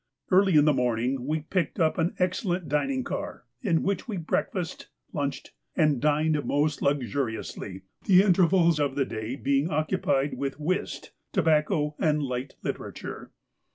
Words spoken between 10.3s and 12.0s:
with whist, tobacco,